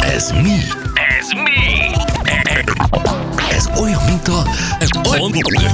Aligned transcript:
Ez 0.00 0.30
mi? 0.30 0.56
Ez 1.18 1.28
mi? 1.44 1.94
Ez 3.50 3.80
olyan, 3.80 4.00
mint 4.04 4.28
a 4.28 4.44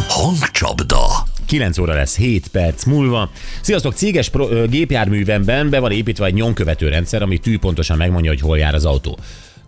hangcsapda. 0.08 1.06
9 1.46 1.78
óra 1.78 1.94
lesz 1.94 2.16
7 2.16 2.48
perc 2.48 2.84
múlva. 2.84 3.30
Sziasztok, 3.60 3.94
céges 3.94 4.28
pro, 4.28 4.48
ö, 4.50 4.66
gépjárművemben 4.66 5.70
be 5.70 5.78
van 5.78 5.90
építve 5.90 6.26
egy 6.26 6.34
nyomkövető 6.34 6.88
rendszer, 6.88 7.22
ami 7.22 7.38
tűpontosan 7.38 7.96
megmondja, 7.96 8.30
hogy 8.30 8.40
hol 8.40 8.58
jár 8.58 8.74
az 8.74 8.84
autó. 8.84 9.18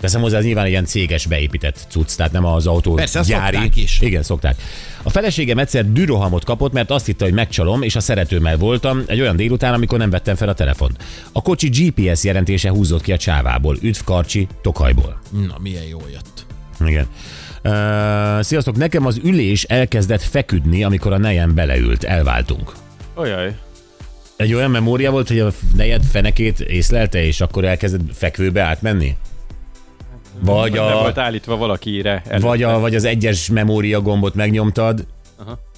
Teszem 0.05 0.21
hozzá, 0.21 0.39
ez 0.39 0.45
nyilván 0.45 0.65
egy 0.65 0.71
ilyen 0.71 0.85
céges 0.85 1.27
beépített 1.27 1.87
cucc, 1.89 2.17
tehát 2.17 2.33
nem 2.33 2.45
az 2.45 2.67
autó 2.67 2.95
Persze, 2.95 3.21
gyári. 3.27 3.57
szokták 3.57 3.77
is. 3.77 4.01
Igen, 4.01 4.23
szokták. 4.23 4.57
A 5.03 5.11
feleségem 5.11 5.59
egyszer 5.59 5.93
dürohamot 5.93 6.45
kapott, 6.45 6.73
mert 6.73 6.91
azt 6.91 7.07
hitte, 7.07 7.25
hogy 7.25 7.33
megcsalom, 7.33 7.83
és 7.83 7.97
a 7.97 8.01
szeretőmmel 8.01 8.57
voltam 8.57 9.03
egy 9.07 9.21
olyan 9.21 9.37
délután, 9.37 9.75
amikor 9.75 9.99
nem 9.99 10.11
vettem 10.11 10.35
fel 10.35 10.49
a 10.49 10.55
telefont. 10.55 11.05
A 11.33 11.43
kocsi 11.43 11.69
GPS 11.69 12.25
jelentése 12.25 12.71
húzott 12.71 13.03
ki 13.03 13.13
a 13.13 13.17
csávából. 13.17 13.77
Üdv 13.81 13.99
Karcsi, 14.05 14.47
Tokajból. 14.63 15.21
Na, 15.31 15.57
milyen 15.63 15.85
jó 15.85 16.01
jött. 16.13 16.47
Igen. 16.87 17.07
Uh, 17.65 18.43
sziasztok, 18.43 18.77
nekem 18.77 19.07
az 19.07 19.21
ülés 19.23 19.63
elkezdett 19.63 20.23
feküdni, 20.23 20.85
amikor 20.85 21.13
a 21.13 21.19
nejem 21.19 21.55
beleült. 21.55 22.05
Elváltunk. 22.05 22.73
Ajaj. 23.15 23.57
Egy 24.37 24.55
olyan 24.55 24.71
memória 24.71 25.11
volt, 25.11 25.29
hogy 25.29 25.39
a 25.39 25.53
nejed 25.77 26.03
fenekét 26.03 26.61
észlelte, 26.61 27.25
és 27.25 27.41
akkor 27.41 27.65
elkezdett 27.65 28.01
fekvőbe 28.13 28.63
átmenni? 28.63 29.17
Vagy, 30.41 30.73
Nem 30.73 30.85
a, 30.85 30.93
volt 31.01 31.19
állítva 31.19 31.57
valakire. 31.57 32.11
előtte. 32.11 32.47
vagy, 32.47 32.63
a, 32.63 32.79
vagy 32.79 32.95
az 32.95 33.05
egyes 33.05 33.49
memória 33.51 34.01
gombot 34.01 34.35
megnyomtad. 34.35 35.07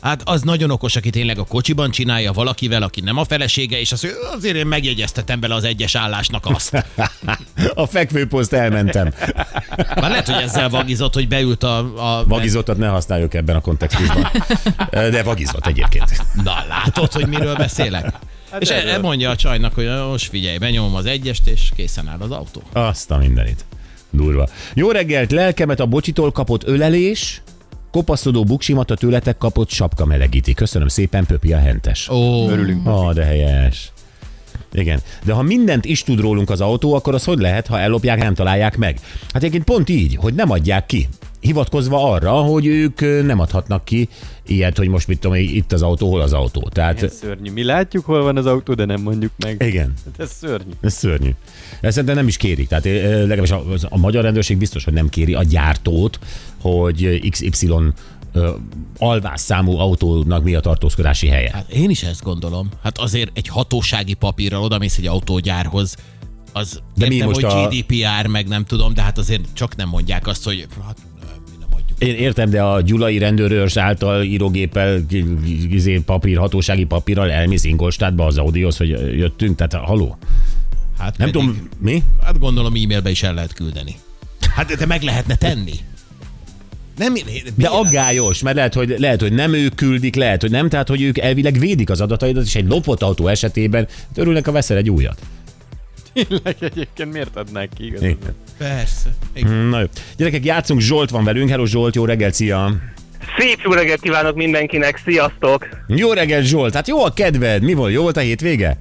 Hát 0.00 0.22
az 0.24 0.42
nagyon 0.42 0.70
okos, 0.70 0.96
aki 0.96 1.10
tényleg 1.10 1.38
a 1.38 1.44
kocsiban 1.44 1.90
csinálja 1.90 2.32
valakivel, 2.32 2.82
aki 2.82 3.00
nem 3.00 3.16
a 3.16 3.24
felesége, 3.24 3.80
és 3.80 3.92
azt 3.92 4.02
mondja, 4.02 4.30
azért 4.30 4.56
én 4.56 4.66
megjegyeztetem 4.66 5.40
bele 5.40 5.54
az 5.54 5.64
egyes 5.64 5.94
állásnak 5.94 6.46
azt. 6.46 6.84
A 7.74 7.86
fekvőposzt 7.86 8.52
elmentem. 8.52 9.12
Már 10.00 10.10
lehet, 10.10 10.26
hogy 10.28 10.42
ezzel 10.42 10.68
vagizott, 10.68 11.14
hogy 11.14 11.28
beült 11.28 11.62
a... 11.62 11.78
a 12.18 12.26
Vagizottat 12.26 12.76
ne 12.76 12.86
használjuk 12.88 13.34
ebben 13.34 13.56
a 13.56 13.60
kontextusban. 13.60 14.30
De 15.10 15.22
vagizott 15.22 15.66
egyébként. 15.66 16.22
Na, 16.44 16.54
látod, 16.68 17.12
hogy 17.12 17.26
miről 17.28 17.54
beszélek? 17.56 18.12
Hát 18.50 18.62
és 18.62 18.68
erről. 18.68 18.90
e- 18.90 18.98
mondja 18.98 19.30
a 19.30 19.36
csajnak, 19.36 19.74
hogy 19.74 19.88
most 20.10 20.28
figyelj, 20.28 20.58
benyomom 20.58 20.94
az 20.94 21.06
egyest, 21.06 21.46
és 21.46 21.70
készen 21.76 22.08
áll 22.08 22.18
az 22.20 22.30
autó. 22.30 22.62
Azt 22.72 23.10
a 23.10 23.16
mindenit. 23.16 23.64
Durva. 24.10 24.48
Jó 24.74 24.90
reggelt, 24.90 25.30
lelkemet 25.30 25.80
a 25.80 25.86
bocsitól 25.86 26.32
kapott 26.32 26.64
ölelés, 26.66 27.42
kopaszodó 27.90 28.44
buksimat 28.44 28.90
a 28.90 28.94
tőletek 28.94 29.38
kapott 29.38 29.68
sapka 29.70 30.04
melegíti. 30.04 30.54
Köszönöm 30.54 30.88
szépen, 30.88 31.26
Pöpi 31.26 31.52
a 31.52 31.58
hentes. 31.58 32.08
Ó, 32.08 32.48
Örülünk. 32.48 32.86
Ah, 32.86 33.14
de 33.14 33.24
helyes. 33.24 33.92
Igen. 34.76 35.00
De 35.24 35.32
ha 35.32 35.42
mindent 35.42 35.84
is 35.84 36.02
tud 36.02 36.20
rólunk 36.20 36.50
az 36.50 36.60
autó, 36.60 36.94
akkor 36.94 37.14
az 37.14 37.24
hogy 37.24 37.38
lehet, 37.38 37.66
ha 37.66 37.78
ellopják, 37.78 38.18
nem 38.18 38.34
találják 38.34 38.76
meg? 38.76 38.98
Hát 39.22 39.36
egyébként 39.42 39.64
pont 39.64 39.88
így, 39.88 40.16
hogy 40.20 40.34
nem 40.34 40.50
adják 40.50 40.86
ki. 40.86 41.08
Hivatkozva 41.40 42.12
arra, 42.12 42.30
hogy 42.32 42.66
ők 42.66 43.00
nem 43.26 43.40
adhatnak 43.40 43.84
ki 43.84 44.08
ilyet, 44.46 44.76
hogy 44.76 44.88
most 44.88 45.06
mit 45.08 45.18
tudom, 45.18 45.36
itt 45.36 45.72
az 45.72 45.82
autó, 45.82 46.10
hol 46.10 46.20
az 46.20 46.32
autó. 46.32 46.68
Tehát 46.72 47.02
Ez 47.02 47.14
szörnyű. 47.14 47.50
Mi 47.52 47.64
látjuk, 47.64 48.04
hol 48.04 48.22
van 48.22 48.36
az 48.36 48.46
autó, 48.46 48.74
de 48.74 48.84
nem 48.84 49.02
mondjuk 49.02 49.32
meg. 49.44 49.62
igen, 49.66 49.92
Hát 50.04 50.20
ez 50.20 50.30
szörnyű. 50.32 50.70
ez 50.80 50.92
szörnyű. 50.92 51.30
Ezt 51.80 51.92
szerintem 51.92 52.16
nem 52.16 52.26
is 52.26 52.36
kérik. 52.36 52.68
Tehát 52.68 52.84
legalábbis 52.84 53.50
a, 53.50 53.64
a 53.88 53.98
magyar 53.98 54.22
rendőrség 54.22 54.58
biztos, 54.58 54.84
hogy 54.84 54.92
nem 54.92 55.08
kéri 55.08 55.34
a 55.34 55.42
gyártót, 55.42 56.18
hogy 56.60 57.28
XY 57.30 57.68
alvás 58.98 59.40
számú 59.40 59.78
autónak 59.78 60.42
mi 60.42 60.54
a 60.54 60.60
tartózkodási 60.60 61.26
helye. 61.26 61.50
hát 61.52 61.70
én 61.70 61.90
is 61.90 62.02
ezt 62.02 62.22
gondolom. 62.22 62.68
Hát 62.82 62.98
azért 62.98 63.30
egy 63.34 63.48
hatósági 63.48 64.14
papírral 64.14 64.62
odamész 64.62 64.98
egy 64.98 65.06
autógyárhoz, 65.06 65.96
az 66.52 66.72
De 66.74 66.80
de 66.94 67.06
mi 67.08 67.14
értem, 67.14 67.28
most 67.28 67.40
hogy 67.40 67.64
a- 67.64 67.68
GDPR, 67.68 68.26
meg 68.26 68.48
nem 68.48 68.64
tudom, 68.64 68.94
de 68.94 69.02
hát 69.02 69.18
azért 69.18 69.42
csak 69.52 69.76
nem 69.76 69.88
mondják 69.88 70.26
azt, 70.26 70.44
hogy 70.44 70.66
hát. 70.86 70.96
Én 71.98 72.14
értem, 72.14 72.50
de 72.50 72.62
a 72.62 72.80
gyulai 72.80 73.18
rendőrös 73.18 73.76
által 73.76 74.22
írógéppel, 74.22 75.00
izé, 75.70 75.98
papír, 75.98 76.36
hatósági 76.38 76.84
papírral 76.84 77.30
elmész 77.30 77.64
Ingolstadtba 77.64 78.26
az 78.26 78.38
Audihoz, 78.38 78.76
hogy 78.76 78.90
nem 79.38 79.54
tehát 79.54 79.74
haló. 79.74 80.16
Hát 80.98 81.18
Nem 81.18 81.30
pedig, 81.30 81.46
tudom, 81.46 81.68
mi? 81.78 82.02
Hát 82.24 82.38
gondolom 82.38 82.74
e-mailbe 82.74 83.10
is 83.10 83.22
el 83.22 83.34
lehet 83.34 83.52
küldeni. 83.52 83.96
Hát 84.54 84.76
de 84.76 84.86
meg 84.86 85.02
lehetne 85.02 85.34
tenni. 85.34 85.72
Nem, 86.96 87.14
De 87.54 87.68
aggályos, 87.68 88.42
mert 88.42 88.56
lehet 88.56 88.74
hogy, 88.74 88.94
lehet, 88.98 89.20
hogy 89.20 89.32
nem 89.32 89.52
ők 89.54 89.74
küldik, 89.74 90.14
lehet, 90.14 90.40
hogy 90.40 90.50
nem, 90.50 90.68
tehát 90.68 90.88
hogy 90.88 91.02
ők 91.02 91.18
elvileg 91.18 91.58
védik 91.58 91.90
az 91.90 92.00
adataidat, 92.00 92.44
és 92.44 92.54
egy 92.54 92.68
lopott 92.68 93.02
autó 93.02 93.26
esetében 93.26 93.88
örülnek, 94.14 94.44
ha 94.44 94.52
veszel 94.52 94.76
egy 94.76 94.90
újat. 94.90 95.18
Tényleg 96.12 96.56
egyébként 96.60 97.12
miért 97.12 97.36
adnák 97.36 97.68
ki 97.76 97.84
igazán? 97.84 98.08
Igen. 98.08 98.34
Persze. 98.58 99.14
Igen. 99.34 99.52
Na 99.52 99.80
jó. 99.80 99.86
Gyerekek, 100.16 100.44
játszunk, 100.44 100.80
Zsolt 100.80 101.10
van 101.10 101.24
velünk. 101.24 101.50
Hello 101.50 101.64
Zsolt, 101.64 101.94
jó 101.94 102.04
reggel, 102.04 102.32
szia! 102.32 102.76
Szép 103.38 103.60
jó 103.64 103.72
reggelt 103.72 104.00
kívánok 104.00 104.36
mindenkinek, 104.36 105.00
sziasztok! 105.04 105.68
Jó 105.86 106.12
reggel 106.12 106.42
Zsolt, 106.42 106.74
hát 106.74 106.88
jó 106.88 107.04
a 107.04 107.12
kedved, 107.12 107.62
mi 107.62 107.72
volt, 107.72 107.92
jó 107.92 108.02
volt 108.02 108.16
a 108.16 108.20
hétvége? 108.20 108.78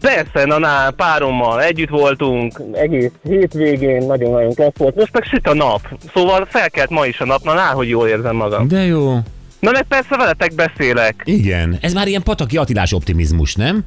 Persze, 0.00 0.44
na, 0.44 0.58
na 0.58 0.90
párommal 0.90 1.62
együtt 1.62 1.88
voltunk, 1.88 2.60
egész 2.72 3.10
hétvégén, 3.22 4.06
nagyon-nagyon 4.06 4.54
klassz 4.54 4.76
volt. 4.76 4.96
Most 4.96 5.12
meg 5.12 5.24
süt 5.24 5.46
a 5.46 5.54
nap, 5.54 5.80
szóval 6.14 6.46
felkelt 6.50 6.90
ma 6.90 7.06
is 7.06 7.20
a 7.20 7.24
nap, 7.24 7.42
na, 7.42 7.54
na 7.54 7.60
hogy 7.60 7.88
jól 7.88 8.08
érzem 8.08 8.36
magam. 8.36 8.68
De 8.68 8.84
jó. 8.84 9.12
Na 9.60 9.70
meg 9.70 9.82
persze 9.82 10.16
veletek 10.16 10.54
beszélek. 10.54 11.22
Igen, 11.24 11.78
ez 11.80 11.92
már 11.92 12.08
ilyen 12.08 12.22
pataki 12.22 12.56
Attilás 12.56 12.92
optimizmus, 12.92 13.54
nem? 13.54 13.84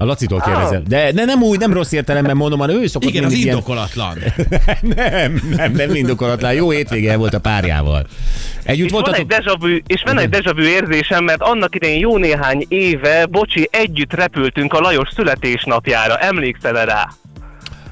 A 0.00 0.04
Lacitól 0.04 0.40
kérdezem. 0.40 0.82
De, 0.88 1.12
de 1.12 1.24
nem 1.24 1.42
úgy, 1.42 1.58
nem 1.58 1.72
rossz 1.72 1.92
értelemben 1.92 2.36
mondom, 2.36 2.58
hanem 2.58 2.76
ő 2.82 2.86
szokott 2.86 3.08
Igen, 3.08 3.24
az 3.24 3.32
ilyen... 3.32 3.48
indokolatlan. 3.48 4.18
nem, 4.96 5.40
nem, 5.56 5.72
nem 5.72 5.94
indokolatlan. 5.94 6.52
Jó 6.52 6.70
hétvége 6.70 7.16
volt 7.16 7.34
a 7.34 7.40
párjával. 7.40 8.06
Együtt 8.62 8.84
És 8.86 8.90
van 8.92 9.00
egy 9.14 9.26
voltatok? 9.26 9.44
deja 9.44 9.56
vu, 9.60 9.76
és 9.86 10.02
van 10.04 10.18
egy 10.18 10.28
deja 10.28 10.52
vu 10.54 10.62
érzésem, 10.62 11.24
mert 11.24 11.42
annak 11.42 11.74
idején 11.74 11.98
jó 11.98 12.16
néhány 12.16 12.64
éve, 12.68 13.26
bocsi, 13.26 13.68
együtt 13.72 14.12
repültünk 14.14 14.72
a 14.72 14.80
Lajos 14.80 15.08
születésnapjára, 15.14 16.16
emlékszel 16.18 16.84
rá? 16.84 17.08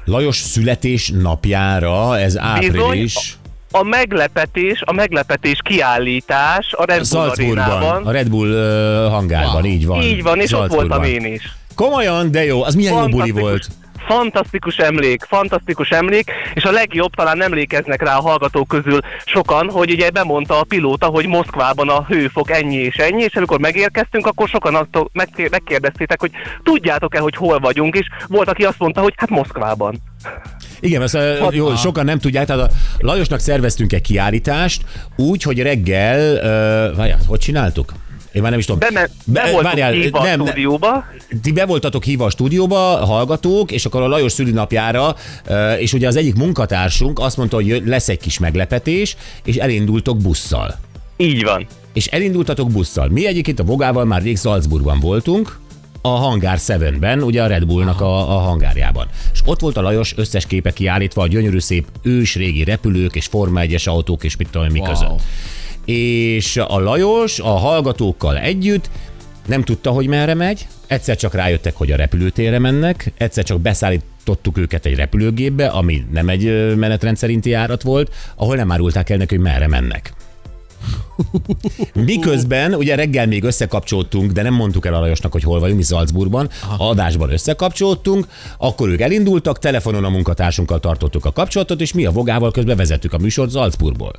Lajos 0.05 0.37
születés 0.37 1.11
napjára, 1.21 2.19
ez 2.19 2.37
április. 2.37 3.37
A 3.71 3.83
meglepetés, 3.83 4.81
a 4.85 4.91
meglepetés 4.93 5.59
kiállítás 5.63 6.73
a 6.77 6.85
Red 6.85 7.07
Bull 7.09 7.29
arénában. 7.29 8.05
a 8.05 8.11
Red 8.11 8.29
Bull 8.29 8.49
uh, 8.49 9.11
hangárban, 9.11 9.61
Wow. 9.63 9.71
így 9.71 9.85
van. 9.85 10.01
Így 10.01 10.23
van, 10.23 10.37
és 10.39 10.43
ott 10.43 10.59
Salzburgban. 10.59 10.87
voltam 10.99 11.03
én 11.23 11.33
is. 11.33 11.53
Komolyan, 11.79 12.31
de 12.31 12.45
jó, 12.45 12.63
az 12.63 12.75
milyen 12.75 12.93
jó 12.93 13.07
buli 13.07 13.31
volt. 13.31 13.67
Fantasztikus 14.07 14.77
emlék, 14.77 15.23
fantasztikus 15.23 15.89
emlék, 15.89 16.31
és 16.53 16.63
a 16.63 16.71
legjobb, 16.71 17.15
talán 17.15 17.43
emlékeznek 17.43 18.01
rá 18.01 18.17
a 18.17 18.21
hallgatók 18.21 18.67
közül 18.67 18.99
sokan, 19.25 19.69
hogy 19.69 19.91
ugye 19.91 20.09
bemondta 20.09 20.59
a 20.59 20.63
pilóta, 20.63 21.05
hogy 21.05 21.27
Moszkvában 21.27 21.89
a 21.89 22.05
hőfok 22.07 22.51
ennyi 22.51 22.75
és 22.75 22.95
ennyi, 22.95 23.23
és 23.23 23.35
amikor 23.35 23.59
megérkeztünk, 23.59 24.27
akkor 24.27 24.47
sokan 24.47 24.75
attól 24.75 25.09
megké- 25.13 25.49
megkérdeztétek, 25.49 26.19
hogy 26.19 26.31
tudjátok-e, 26.63 27.19
hogy 27.19 27.35
hol 27.35 27.59
vagyunk, 27.59 27.95
és 27.95 28.07
volt, 28.27 28.49
aki 28.49 28.63
azt 28.63 28.79
mondta, 28.79 29.01
hogy 29.01 29.13
hát 29.17 29.29
Moszkvában. 29.29 30.01
Igen, 30.79 31.01
uh, 31.01 31.55
jó, 31.55 31.75
sokan 31.75 32.05
nem 32.05 32.19
tudják, 32.19 32.45
tehát 32.45 32.71
a 32.71 32.73
Lajosnak 32.97 33.39
szerveztünk 33.39 33.93
egy 33.93 34.01
kiállítást, 34.01 34.83
úgy, 35.15 35.43
hogy 35.43 35.61
reggel, 35.61 36.33
uh, 36.33 36.97
várjál, 36.97 37.19
hogy 37.27 37.39
csináltuk? 37.39 37.93
Én 38.31 38.41
már 38.41 38.51
nem 38.51 38.59
is 38.59 38.65
tudom. 38.65 38.79
Be, 38.79 38.89
be, 39.01 39.09
Be- 39.25 39.41
voltunk 39.41 39.63
várjál, 39.63 39.91
hívva 39.91 40.23
nem, 40.23 40.41
a 40.41 40.45
stúdióba, 40.45 41.05
Ti 41.41 41.51
be 41.51 41.65
voltatok 41.65 42.03
hívva 42.03 42.25
a 42.25 42.29
stúdióba, 42.29 42.77
hallgatók, 43.05 43.71
és 43.71 43.85
akkor 43.85 44.01
a 44.01 44.07
Lajos 44.07 44.31
szülinapjára, 44.31 45.15
uh, 45.49 45.81
és 45.81 45.93
ugye 45.93 46.07
az 46.07 46.15
egyik 46.15 46.35
munkatársunk 46.35 47.19
azt 47.19 47.37
mondta, 47.37 47.55
hogy 47.55 47.81
lesz 47.85 48.09
egy 48.09 48.19
kis 48.19 48.39
meglepetés, 48.39 49.15
és 49.43 49.55
elindultok 49.55 50.17
busszal. 50.17 50.79
így 51.17 51.43
van. 51.43 51.67
És 51.93 52.05
elindultatok 52.07 52.71
busszal. 52.71 53.07
Mi 53.07 53.27
egyébként 53.27 53.59
a 53.59 53.63
Vogával 53.63 54.05
már 54.05 54.21
rég 54.21 54.37
Salzburgban 54.37 54.99
voltunk, 54.99 55.59
a 56.01 56.07
Hangár 56.07 56.57
7-ben, 56.59 57.23
ugye 57.23 57.43
a 57.43 57.47
Red 57.47 57.65
Bullnak 57.65 58.01
a, 58.01 58.35
a 58.35 58.39
hangárjában. 58.39 59.07
És 59.33 59.39
ott 59.45 59.59
volt 59.59 59.77
a 59.77 59.81
Lajos 59.81 60.13
összes 60.17 60.45
képe 60.45 60.71
kiállítva 60.73 61.21
a 61.21 61.27
gyönyörű 61.27 61.59
szép 61.59 61.85
ős 62.01 62.35
régi 62.35 62.63
repülők 62.63 63.15
és 63.15 63.25
Forma 63.25 63.61
1-es 63.63 63.83
autók 63.83 64.23
és 64.23 64.35
mit 64.35 64.47
tudom 64.51 64.67
mi 64.71 64.79
Wow. 64.79 64.89
között. 64.89 65.21
És 65.89 66.57
a 66.57 66.79
Lajos 66.79 67.39
a 67.39 67.47
hallgatókkal 67.47 68.37
együtt 68.37 68.89
nem 69.45 69.63
tudta, 69.63 69.91
hogy 69.91 70.07
merre 70.07 70.33
megy, 70.33 70.67
egyszer 70.87 71.15
csak 71.17 71.33
rájöttek, 71.33 71.75
hogy 71.75 71.91
a 71.91 71.95
repülőtérre 71.95 72.59
mennek, 72.59 73.11
egyszer 73.17 73.43
csak 73.43 73.61
beszállítottuk 73.61 74.57
őket 74.57 74.85
egy 74.85 74.95
repülőgépbe, 74.95 75.67
ami 75.67 76.05
nem 76.11 76.29
egy 76.29 76.45
ö, 76.45 76.75
menetrend 76.75 77.17
szerinti 77.17 77.49
járat 77.49 77.81
volt, 77.81 78.13
ahol 78.35 78.55
nem 78.55 78.71
árulták 78.71 79.09
el 79.09 79.17
neki, 79.17 79.35
hogy 79.35 79.43
merre 79.43 79.67
mennek. 79.67 80.13
Miközben 81.93 82.73
ugye 82.73 82.95
reggel 82.95 83.27
még 83.27 83.43
összekapcsoltunk, 83.43 84.31
de 84.31 84.41
nem 84.41 84.53
mondtuk 84.53 84.85
el 84.85 84.93
a 84.93 84.99
Lajosnak, 84.99 85.31
hogy 85.31 85.43
hol 85.43 85.59
vagyunk, 85.59 85.79
mi 85.79 85.85
Salzburgban, 85.85 86.49
Aha. 86.63 86.89
adásban 86.89 87.31
összekapcsoltunk, 87.31 88.27
akkor 88.57 88.89
ők 88.89 89.01
elindultak, 89.01 89.59
telefonon 89.59 90.03
a 90.03 90.09
munkatársunkkal 90.09 90.79
tartottuk 90.79 91.25
a 91.25 91.31
kapcsolatot, 91.31 91.81
és 91.81 91.93
mi 91.93 92.05
a 92.05 92.11
Vogával 92.11 92.51
közben 92.51 92.77
vezettük 92.77 93.13
a 93.13 93.17
műsort 93.17 93.51
Salzburgból. 93.51 94.13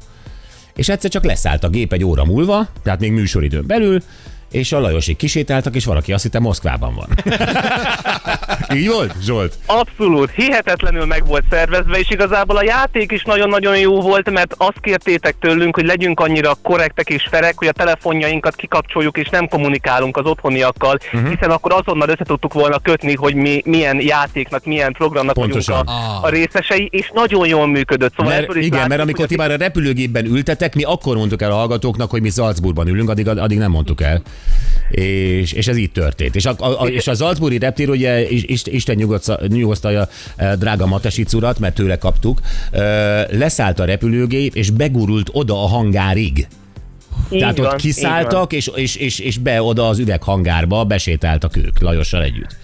És 0.75 0.88
egyszer 0.88 1.11
csak 1.11 1.25
leszállt 1.25 1.64
a 1.64 1.69
gép 1.69 1.93
egy 1.93 2.05
óra 2.05 2.25
múlva, 2.25 2.69
tehát 2.82 3.00
még 3.00 3.12
műsoridőn 3.12 3.67
belül, 3.67 4.02
és 4.50 4.73
a 4.73 4.81
Lajosik 4.81 5.17
kisétáltak, 5.17 5.75
és 5.75 5.85
valaki 5.85 6.12
azt 6.12 6.23
hitte 6.23 6.38
Moszkvában 6.38 6.94
van. 6.94 7.08
Így 8.76 8.88
volt, 8.88 9.14
Zsolt? 9.23 9.55
Abszolút, 9.67 10.31
hihetetlenül 10.31 11.05
meg 11.05 11.26
volt 11.26 11.44
szervezve, 11.50 11.99
és 11.99 12.11
igazából 12.11 12.56
a 12.56 12.64
játék 12.64 13.12
is 13.12 13.23
nagyon-nagyon 13.23 13.79
jó 13.79 14.00
volt, 14.00 14.31
mert 14.31 14.55
azt 14.56 14.81
kértétek 14.81 15.37
tőlünk, 15.41 15.75
hogy 15.75 15.87
legyünk 15.87 16.20
annyira 16.20 16.55
korrektek 16.62 17.08
és 17.08 17.26
ferek, 17.31 17.58
hogy 17.58 17.69
a 17.69 17.73
telefonjainkat 17.73 18.56
kikapcsoljuk 18.56 19.19
és 19.19 19.29
nem 19.29 19.49
kommunikálunk 19.49 20.17
az 20.17 20.25
otthoniakkal, 20.25 20.99
uh-huh. 21.12 21.31
hiszen 21.31 21.50
akkor 21.50 21.73
azonnal 21.73 22.08
össze 22.08 22.25
tudtuk 22.25 22.53
volna 22.53 22.79
kötni, 22.79 23.14
hogy 23.14 23.35
mi 23.35 23.62
milyen 23.64 24.00
játéknak, 24.00 24.64
milyen 24.64 24.93
programnak 24.93 25.35
Pontosan. 25.35 25.75
vagyunk 25.75 25.99
a, 26.23 26.26
a 26.26 26.29
részesei, 26.29 26.88
és 26.93 27.11
nagyon 27.14 27.46
jól 27.46 27.67
működött. 27.67 28.14
Szóval 28.17 28.32
Mert, 28.32 28.55
igen, 28.55 28.70
látszik, 28.70 28.88
mert 28.88 29.03
amikor 29.03 29.26
ti 29.26 29.37
már 29.37 29.50
a 29.50 29.56
repülőgépben 29.56 30.25
ültetek, 30.25 30.75
mi 30.75 30.82
akkor 30.82 31.17
mondtuk 31.17 31.43
el 31.43 31.50
a 31.50 31.55
hallgatóknak, 31.55 32.11
hogy 32.11 32.20
mi 32.23 32.31
Salzburgban 32.31 32.88
ülünk, 32.88 33.11
addig, 33.11 33.29
addig 33.29 33.58
nem 33.58 33.70
mondtuk 33.70 34.00
el. 34.00 34.23
És, 34.91 35.53
és 35.53 35.69
ez 35.69 35.77
így 35.77 35.91
történt. 35.93 36.37
És 36.37 36.47
a, 36.47 36.55
a, 36.83 36.87
és 36.87 37.07
a 37.09 37.15
Salzburgi 37.15 37.59
reptér, 37.59 37.89
ugye 37.89 38.31
is- 38.31 38.45
is- 38.45 38.67
Isten 38.67 38.97
nyugosztalja 39.49 40.09
eh, 40.37 40.53
drága 40.53 40.87
Matesic 40.87 41.33
urat, 41.33 41.59
mert 41.59 41.75
tőle 41.75 41.99
kaptuk, 41.99 42.41
eh, 42.71 42.81
leszállt 43.31 43.79
a 43.79 43.85
repülőgép, 43.85 44.55
és 44.55 44.71
begurult 44.71 45.29
oda 45.33 45.63
a 45.63 45.67
hangárig. 45.67 46.49
így 47.33 47.39
Tehát 47.39 47.59
van, 47.59 47.67
ott 47.67 47.77
kiszálltak, 47.77 48.53
és, 48.53 48.71
és, 48.75 48.97
és, 48.97 49.19
és 49.19 49.39
be 49.39 49.63
oda 49.63 49.89
az 49.89 49.99
üveghangárba 49.99 50.85
besétáltak 50.85 51.57
ők, 51.57 51.81
Lajossal 51.81 52.23
együtt. 52.23 52.57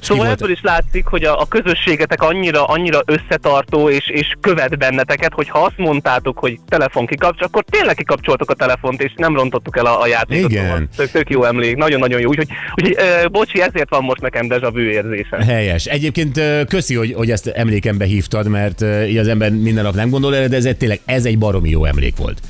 Szóval 0.00 0.26
volt- 0.26 0.40
ebből 0.40 0.52
is 0.52 0.60
látszik, 0.62 1.04
hogy 1.06 1.24
a, 1.24 1.40
a 1.40 1.46
közösségetek 1.46 2.22
annyira, 2.22 2.64
annyira 2.64 3.02
összetartó 3.04 3.90
és, 3.90 4.08
és 4.08 4.34
követ 4.40 4.78
benneteket, 4.78 5.32
hogy 5.32 5.48
ha 5.48 5.58
azt 5.58 5.76
mondtátok, 5.78 6.38
hogy 6.38 6.58
telefon 6.68 7.06
kikapcsol, 7.06 7.46
akkor 7.46 7.64
tényleg 7.70 7.94
kikapcsoltuk 7.94 8.50
a 8.50 8.54
telefont, 8.54 9.02
és 9.02 9.12
nem 9.16 9.34
rontottuk 9.34 9.76
el 9.76 9.86
a, 9.86 10.00
a 10.00 10.06
játékot. 10.06 10.50
Igen. 10.50 10.64
Szóval 10.64 10.88
tök, 10.96 11.10
tök 11.10 11.30
jó 11.30 11.44
emlék, 11.44 11.76
nagyon-nagyon 11.76 12.20
jó. 12.20 12.28
Úgyhogy, 12.28 12.48
úgyhogy 12.74 12.96
ö, 12.98 13.28
bocsi, 13.28 13.60
ezért 13.60 13.90
van 13.90 14.02
most 14.02 14.20
nekem 14.20 14.48
deja 14.48 14.70
vu 14.70 14.80
érzésem. 14.80 15.40
Helyes. 15.40 15.84
Egyébként 15.84 16.36
ö, 16.36 16.60
köszi, 16.68 16.94
hogy, 16.94 17.12
hogy 17.12 17.30
ezt 17.30 17.46
emlékembe 17.46 18.04
hívtad, 18.04 18.48
mert 18.48 18.80
ö, 18.80 19.02
így 19.04 19.16
az 19.16 19.28
ember 19.28 19.50
minden 19.50 19.84
nap 19.84 19.94
nem 19.94 20.10
gondol 20.10 20.36
erre, 20.36 20.48
de 20.48 20.56
ez 20.56 20.68
tényleg 20.78 21.00
ez 21.04 21.24
egy 21.24 21.38
baromi 21.38 21.70
jó 21.70 21.84
emlék 21.84 22.16
volt. 22.16 22.40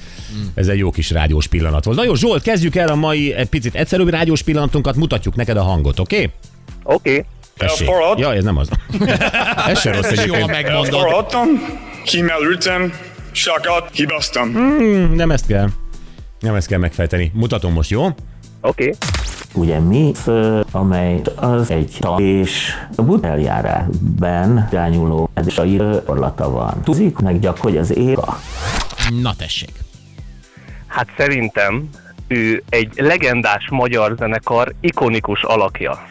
Ez 0.55 0.69
egy 0.69 0.79
jó 0.79 0.91
kis 0.91 1.11
rádiós 1.11 1.47
pillanat 1.47 1.85
volt. 1.85 1.97
Na 1.97 2.05
jó, 2.05 2.15
Zsolt, 2.15 2.43
kezdjük 2.43 2.77
el 2.77 2.89
a 2.89 2.95
mai 2.95 3.33
egy 3.33 3.49
picit 3.49 3.75
egyszerűbb 3.75 4.09
rádiós 4.09 4.43
pillanatunkat, 4.43 4.97
mutatjuk 4.97 5.35
neked 5.35 5.57
a 5.57 5.63
hangot, 5.63 5.99
oké? 5.99 6.17
Okay? 6.17 6.31
Oké. 6.83 7.11
Okay. 7.11 7.25
Tessék. 7.57 7.89
Elforrad. 7.89 8.19
Ja, 8.19 8.35
ez 8.35 8.45
nem 8.45 8.57
az. 8.57 8.69
ez 9.69 9.81
se 9.81 9.93
rossz 9.93 10.05
Ez 10.05 10.25
jól 10.25 10.37
egyébként. 10.37 10.51
megmondod. 10.51 10.95
Elforradtam, 10.95 11.49
kimerültem, 12.05 12.93
sakat 13.33 13.89
hibaztam. 13.93 14.49
Nem 15.15 15.31
ezt 15.31 15.47
kell. 15.47 15.69
Nem 16.41 16.55
ezt 16.55 16.67
kell 16.67 16.79
megfejteni. 16.79 17.31
Mutatom 17.35 17.73
most, 17.73 17.91
jó? 17.91 18.05
Oké. 18.05 18.15
Okay. 18.61 18.93
Ugye 19.55 19.79
mi, 19.79 20.13
ö, 20.27 20.61
amely 20.71 21.21
az 21.35 21.71
egy 21.71 21.97
tan 21.99 22.23
és 22.23 22.73
a 22.97 23.03
bud 23.03 23.25
eljárásban 23.25 24.69
irányuló 24.73 25.31
edésai 25.35 25.81
orlata 26.07 26.51
van. 26.51 26.83
Tudik 26.85 27.19
meg 27.19 27.41
gyak, 27.41 27.59
hogy 27.59 27.77
az 27.77 27.97
éva. 27.97 28.41
Na 29.21 29.35
tessék. 29.37 29.73
Hát 30.93 31.09
szerintem 31.17 31.89
ő 32.29 32.63
egy 32.69 32.93
legendás 32.97 33.69
magyar 33.71 34.15
zenekar 34.19 34.73
ikonikus 34.81 35.43
alakja. 35.43 36.03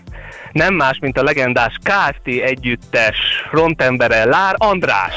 Nem 0.52 0.74
más, 0.74 0.98
mint 1.02 1.18
a 1.18 1.24
legendás 1.24 1.78
KFT 1.84 2.28
együttes 2.28 3.18
frontembere 3.50 4.26
Lár 4.26 4.56
András. 4.58 5.14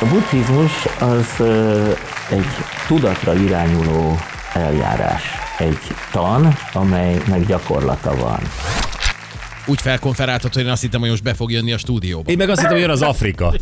A 0.00 0.04
buddhizmus 0.04 0.84
az 1.00 1.40
egy 2.30 2.46
tudatra 2.86 3.34
irányuló 3.34 4.16
eljárás. 4.52 5.22
Egy 5.58 5.80
tan, 6.10 6.56
amelynek 6.72 7.46
gyakorlata 7.46 8.16
van. 8.16 8.40
Úgy 9.68 9.80
felkonferáltad, 9.80 10.52
hogy 10.54 10.62
én 10.62 10.68
azt 10.68 10.82
hittem, 10.82 11.00
hogy 11.00 11.10
most 11.10 11.22
be 11.22 11.34
fog 11.34 11.50
jönni 11.50 11.72
a 11.72 11.78
stúdióba. 11.78 12.30
Én 12.30 12.36
meg 12.36 12.48
azt 12.48 12.58
hittem, 12.58 12.72
hogy 12.72 12.82
jön 12.82 12.90
az 12.90 13.02
Afrika. 13.02 13.54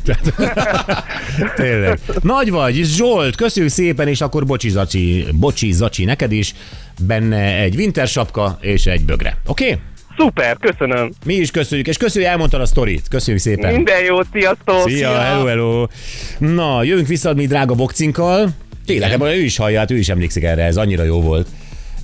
Tényleg. 1.56 1.98
Nagy 2.22 2.50
vagy, 2.50 2.74
Zsolt, 2.84 3.36
köszönjük 3.36 3.72
szépen, 3.72 4.08
és 4.08 4.20
akkor 4.20 4.46
bocsi 4.46 4.68
Zacsi, 4.68 5.26
bocsi 5.32 5.72
Zacsi 5.72 6.04
neked 6.04 6.32
is, 6.32 6.54
benne 7.00 7.56
egy 7.56 7.76
winter 7.76 8.08
sapka 8.08 8.58
és 8.60 8.86
egy 8.86 9.04
bögre. 9.04 9.36
Oké? 9.46 9.64
Okay? 9.64 9.78
Szuper, 10.16 10.56
köszönöm. 10.60 11.12
Mi 11.24 11.34
is 11.34 11.50
köszönjük, 11.50 11.86
és 11.86 11.96
köszönjük, 11.96 12.30
elmondtad 12.30 12.60
a 12.60 12.66
sztorit. 12.66 13.08
Köszönjük 13.08 13.42
szépen. 13.42 13.74
Minden 13.74 14.04
jót, 14.04 14.26
sziasztok! 14.32 14.88
Szia, 14.88 15.18
hello, 15.18 15.44
hello. 15.44 15.86
Na, 16.38 16.82
jövünk 16.82 17.06
vissza 17.06 17.34
mi 17.34 17.46
drága 17.46 17.74
bokcinkkal. 17.74 18.48
Tényleg, 18.86 19.12
ebben 19.12 19.28
ő 19.28 19.40
is 19.42 19.56
hallja, 19.56 19.78
hát 19.78 19.90
ő 19.90 19.96
is 19.96 20.08
emlékszik 20.08 20.42
erre, 20.42 20.62
ez 20.62 20.76
annyira 20.76 21.02
jó 21.02 21.20
volt. 21.20 21.48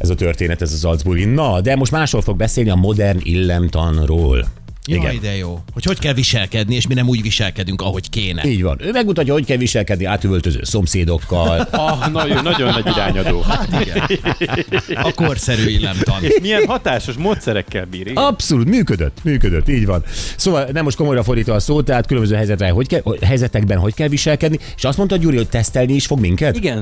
Ez 0.02 0.08
a 0.08 0.14
történet, 0.14 0.62
ez 0.62 0.72
az 0.72 0.80
Salzburgi. 0.80 1.24
Na, 1.24 1.60
de 1.60 1.76
most 1.76 1.92
másról 1.92 2.22
fog 2.22 2.36
beszélni 2.36 2.70
a 2.70 2.74
modern 2.74 3.18
illemtanról. 3.22 4.46
Jaj, 4.86 5.18
de 5.22 5.36
jó. 5.36 5.60
Hogy 5.72 5.84
hogy 5.84 5.98
kell 5.98 6.12
viselkedni, 6.12 6.74
és 6.74 6.86
mi 6.86 6.94
nem 6.94 7.08
úgy 7.08 7.22
viselkedünk, 7.22 7.82
ahogy 7.82 8.10
kéne. 8.10 8.44
Így 8.44 8.62
van. 8.62 8.78
Ő 8.80 8.90
megmutatja, 8.90 9.32
hogy 9.32 9.44
kell 9.44 9.56
viselkedni 9.56 10.04
átüvöltöző 10.04 10.60
szomszédokkal. 10.62 11.60
Ah, 11.82 12.12
nagyon, 12.12 12.42
nagyon 12.42 12.72
nagy 12.72 12.86
irányadó. 12.86 13.40
Hát 13.52 13.80
igen. 13.80 14.02
A 15.02 15.12
korszerű 15.14 15.68
illemtan. 15.68 16.14
Milyen 16.40 16.66
hatásos 16.66 17.14
módszerekkel 17.14 17.84
bír. 17.84 18.00
igen? 18.00 18.24
Abszolút, 18.24 18.68
működött, 18.68 19.18
működött, 19.24 19.68
így 19.68 19.86
van. 19.86 20.04
Szóval 20.36 20.68
nem 20.72 20.84
most 20.84 20.96
komolyra 20.96 21.22
fordítva 21.22 21.54
a 21.54 21.60
szót, 21.60 21.84
tehát 21.84 22.06
különböző 22.06 22.34
helyzetre, 22.34 22.70
hogy 22.70 22.86
kell, 22.86 23.02
helyzetekben 23.22 23.78
hogy 23.78 23.94
kell 23.94 24.08
viselkedni, 24.08 24.58
és 24.76 24.84
azt 24.84 24.96
mondta 24.96 25.16
Gyuri, 25.16 25.36
hogy 25.36 25.48
tesztelni 25.48 25.92
is 25.92 26.06
fog 26.06 26.20
minket? 26.20 26.56
Igen, 26.56 26.80